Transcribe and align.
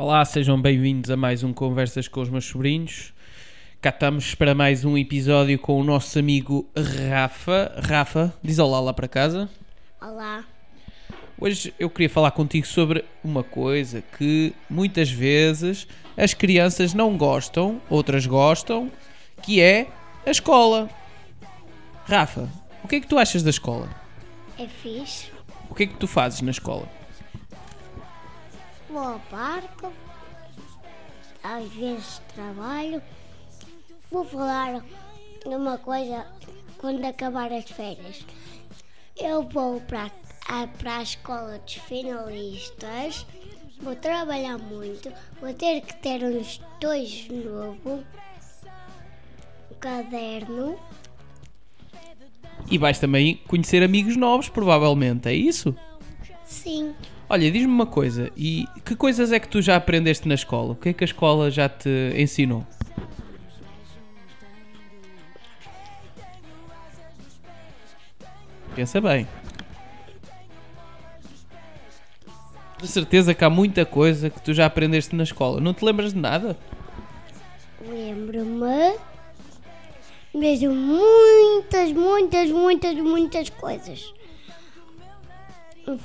Olá, 0.00 0.24
sejam 0.24 0.62
bem-vindos 0.62 1.10
a 1.10 1.16
mais 1.16 1.42
um 1.42 1.52
Conversas 1.52 2.06
com 2.06 2.20
os 2.20 2.30
meus 2.30 2.44
sobrinhos. 2.44 3.12
Cá 3.80 3.88
estamos 3.88 4.32
para 4.32 4.54
mais 4.54 4.84
um 4.84 4.96
episódio 4.96 5.58
com 5.58 5.80
o 5.80 5.82
nosso 5.82 6.16
amigo 6.16 6.70
Rafa. 7.10 7.74
Rafa, 7.84 8.32
diz 8.40 8.60
olá 8.60 8.78
lá 8.78 8.94
para 8.94 9.08
casa. 9.08 9.50
Olá. 10.00 10.44
Hoje 11.36 11.74
eu 11.80 11.90
queria 11.90 12.08
falar 12.08 12.30
contigo 12.30 12.64
sobre 12.64 13.04
uma 13.24 13.42
coisa 13.42 14.00
que 14.16 14.54
muitas 14.70 15.10
vezes 15.10 15.88
as 16.16 16.32
crianças 16.32 16.94
não 16.94 17.16
gostam, 17.16 17.82
outras 17.90 18.24
gostam, 18.24 18.92
que 19.42 19.60
é 19.60 19.88
a 20.24 20.30
escola. 20.30 20.88
Rafa, 22.04 22.48
o 22.84 22.86
que 22.86 22.94
é 22.94 23.00
que 23.00 23.08
tu 23.08 23.18
achas 23.18 23.42
da 23.42 23.50
escola? 23.50 23.90
É 24.56 24.68
fixe. 24.68 25.32
O 25.68 25.74
que 25.74 25.82
é 25.82 25.86
que 25.88 25.96
tu 25.96 26.06
fazes 26.06 26.40
na 26.40 26.52
escola? 26.52 26.88
Vou 28.88 28.98
ao 28.98 29.20
parque. 29.30 29.86
Às 31.42 31.68
vezes 31.72 32.20
trabalho. 32.34 33.02
Vou 34.10 34.24
falar 34.24 34.80
de 34.80 35.54
uma 35.54 35.78
coisa 35.78 36.26
quando 36.78 37.04
acabar 37.04 37.52
as 37.52 37.70
férias. 37.70 38.24
Eu 39.16 39.42
vou 39.42 39.80
para 39.82 40.10
a, 40.48 40.66
para 40.66 40.98
a 40.98 41.02
escola 41.02 41.58
dos 41.58 41.74
finalistas. 41.74 43.26
Vou 43.80 43.94
trabalhar 43.94 44.58
muito. 44.58 45.12
Vou 45.40 45.52
ter 45.54 45.80
que 45.82 45.94
ter 45.96 46.24
uns 46.24 46.60
dois 46.80 47.28
novo. 47.28 48.04
Um 49.70 49.74
caderno. 49.78 50.78
E 52.70 52.76
vais 52.76 52.98
também 52.98 53.36
conhecer 53.46 53.82
amigos 53.82 54.16
novos, 54.16 54.48
provavelmente, 54.48 55.28
é 55.28 55.34
isso? 55.34 55.74
Sim. 56.44 56.94
Olha, 57.30 57.50
diz-me 57.50 57.72
uma 57.72 57.86
coisa, 57.86 58.30
e 58.36 58.66
que 58.84 58.96
coisas 58.96 59.32
é 59.32 59.38
que 59.38 59.48
tu 59.48 59.60
já 59.60 59.76
aprendeste 59.76 60.26
na 60.26 60.34
escola? 60.34 60.72
O 60.72 60.76
que 60.76 60.88
é 60.88 60.92
que 60.92 61.04
a 61.04 61.06
escola 61.06 61.50
já 61.50 61.68
te 61.68 61.90
ensinou? 62.16 62.66
Pensa 68.74 69.00
bem. 69.00 69.28
De 72.80 72.86
certeza 72.86 73.34
que 73.34 73.44
há 73.44 73.50
muita 73.50 73.84
coisa 73.84 74.30
que 74.30 74.40
tu 74.40 74.54
já 74.54 74.64
aprendeste 74.66 75.14
na 75.14 75.24
escola. 75.24 75.60
Não 75.60 75.74
te 75.74 75.84
lembras 75.84 76.14
de 76.14 76.20
nada? 76.20 76.56
Lembro-me 77.80 78.96
mesmo 80.34 80.74
muitas, 80.74 81.92
muitas, 81.92 82.50
muitas, 82.50 82.94
muitas 82.94 83.50
coisas. 83.50 84.14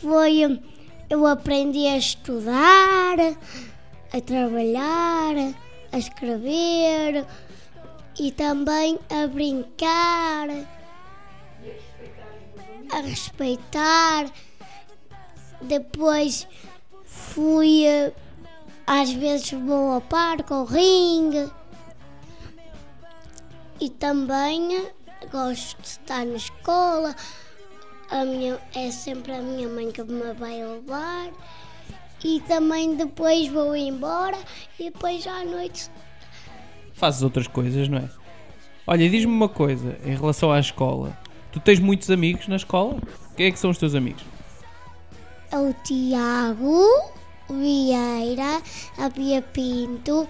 Foi. 0.00 0.60
Eu 1.14 1.28
aprendi 1.28 1.86
a 1.86 1.96
estudar, 1.96 3.16
a 4.12 4.20
trabalhar, 4.20 5.32
a 5.92 5.96
escrever 5.96 7.24
e 8.18 8.32
também 8.32 8.98
a 9.08 9.24
brincar, 9.28 10.48
a 12.90 12.96
respeitar. 13.00 14.26
Depois 15.62 16.48
fui. 17.04 17.84
Às 18.84 19.12
vezes 19.12 19.52
vou 19.52 19.92
ao 19.92 20.00
parque, 20.00 20.52
ao 20.52 20.64
ringue. 20.64 21.48
E 23.78 23.88
também 23.88 24.84
gosto 25.30 25.80
de 25.80 25.86
estar 25.86 26.26
na 26.26 26.34
escola. 26.34 27.14
A 28.14 28.24
minha, 28.24 28.60
é 28.74 28.92
sempre 28.92 29.32
a 29.32 29.42
minha 29.42 29.68
mãe 29.68 29.90
que 29.90 30.02
me 30.04 30.32
vai 30.34 30.64
levar. 30.64 31.30
E 32.22 32.40
também 32.42 32.94
depois 32.94 33.48
vou 33.48 33.74
embora 33.76 34.38
e 34.78 34.84
depois 34.84 35.26
à 35.26 35.44
noite 35.44 35.90
Fazes 36.94 37.22
outras 37.22 37.48
coisas, 37.48 37.88
não 37.88 37.98
é? 37.98 38.08
Olha, 38.86 39.10
diz-me 39.10 39.32
uma 39.32 39.48
coisa 39.48 39.98
em 40.04 40.14
relação 40.14 40.52
à 40.52 40.60
escola. 40.60 41.18
Tu 41.50 41.58
tens 41.58 41.80
muitos 41.80 42.08
amigos 42.10 42.46
na 42.46 42.56
escola? 42.56 43.00
Quem 43.36 43.46
é 43.46 43.50
que 43.50 43.58
são 43.58 43.70
os 43.70 43.78
teus 43.78 43.94
amigos? 43.96 44.22
é 45.50 45.58
o 45.58 45.72
Tiago 45.84 47.12
Vieira, 47.48 48.60
a 48.98 49.08
Bia 49.08 49.42
Pinto, 49.42 50.28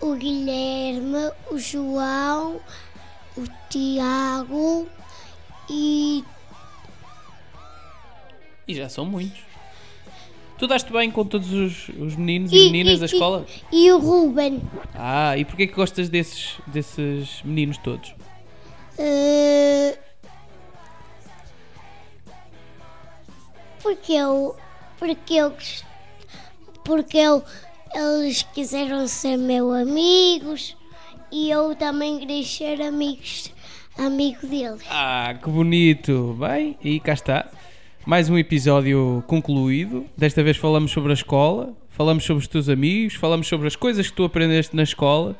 o 0.00 0.14
Guilherme, 0.14 1.32
o 1.50 1.58
João, 1.58 2.60
o 3.36 3.42
Tiago 3.68 4.86
e 5.70 6.24
E 8.66 8.74
já 8.74 8.88
são 8.88 9.04
muitos. 9.04 9.40
Tu 10.58 10.66
daste 10.66 10.92
bem 10.92 11.10
com 11.10 11.24
todos 11.24 11.52
os, 11.52 11.88
os 11.88 12.14
meninos 12.14 12.52
e, 12.52 12.70
meninas 12.70 13.00
da 13.00 13.06
escola? 13.06 13.44
E, 13.72 13.90
o 13.90 13.98
Ruben. 13.98 14.62
Ah, 14.94 15.36
e 15.36 15.44
porquê 15.44 15.66
que 15.66 15.74
gostas 15.74 16.08
desses, 16.08 16.54
desses 16.68 17.42
meninos 17.42 17.78
todos? 17.78 18.14
Eh, 18.96 19.98
porque 23.82 24.12
eu. 24.12 24.54
Porque 24.98 25.34
eu. 25.34 25.52
Porque 26.84 27.18
eu. 27.18 27.42
Eles 27.94 28.42
quiseram 28.42 29.06
ser 29.08 29.36
meus 29.36 29.74
amigos 29.74 30.76
e 31.30 31.50
eu 31.50 31.74
também 31.74 32.18
queria 32.20 32.44
ser 32.44 32.80
amigos, 32.82 33.52
amigo 33.98 34.46
deles. 34.46 34.82
Ah, 34.88 35.34
que 35.42 35.50
bonito! 35.50 36.36
Bem, 36.38 36.78
e 36.82 37.00
cá 37.00 37.12
está. 37.14 37.50
Mais 38.04 38.28
um 38.28 38.36
episódio 38.36 39.22
concluído. 39.28 40.04
Desta 40.16 40.42
vez 40.42 40.56
falamos 40.56 40.90
sobre 40.90 41.12
a 41.12 41.14
escola, 41.14 41.72
falamos 41.88 42.24
sobre 42.24 42.40
os 42.40 42.48
teus 42.48 42.68
amigos, 42.68 43.14
falamos 43.14 43.46
sobre 43.46 43.68
as 43.68 43.76
coisas 43.76 44.10
que 44.10 44.16
tu 44.16 44.24
aprendeste 44.24 44.74
na 44.74 44.82
escola 44.82 45.36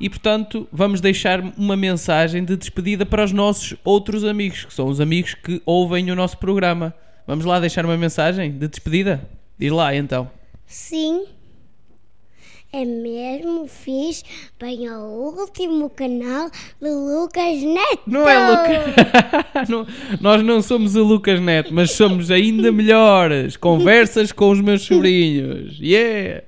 e, 0.00 0.08
portanto, 0.08 0.66
vamos 0.72 1.02
deixar 1.02 1.40
uma 1.58 1.76
mensagem 1.76 2.42
de 2.42 2.56
despedida 2.56 3.04
para 3.04 3.22
os 3.22 3.30
nossos 3.30 3.76
outros 3.84 4.24
amigos, 4.24 4.64
que 4.64 4.72
são 4.72 4.88
os 4.88 5.02
amigos 5.02 5.34
que 5.34 5.60
ouvem 5.66 6.10
o 6.10 6.16
nosso 6.16 6.38
programa. 6.38 6.94
Vamos 7.26 7.44
lá 7.44 7.60
deixar 7.60 7.84
uma 7.84 7.96
mensagem 7.96 8.52
de 8.52 8.68
despedida? 8.68 9.28
Ir 9.60 9.70
lá 9.70 9.94
então. 9.94 10.30
Sim, 10.66 11.26
é 12.72 12.84
mesmo 12.84 13.66
fiz 13.66 14.22
bem 14.60 14.86
ao 14.88 15.08
último 15.08 15.88
canal 15.88 16.50
do 16.80 17.22
Lucas 17.22 17.62
Neto. 17.62 18.02
Não 18.06 18.28
é 18.28 18.50
Lucas. 18.50 20.18
Nós 20.20 20.42
não 20.42 20.60
somos 20.60 20.94
o 20.94 21.02
Lucas 21.02 21.40
Neto, 21.40 21.72
mas 21.72 21.92
somos 21.92 22.30
ainda 22.30 22.70
melhores. 22.70 23.56
Conversas 23.56 24.32
com 24.32 24.50
os 24.50 24.60
meus 24.60 24.82
sobrinhos. 24.82 25.78
Yeah! 25.80 26.47